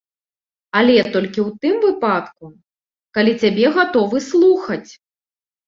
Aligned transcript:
Але 0.79 0.95
толькі 1.15 1.39
ў 1.47 1.65
тым 1.65 1.75
выпадку, 1.85 2.45
калі 3.21 3.37
цябе 3.47 3.65
гатовы 3.79 4.17
слухаць. 4.33 4.85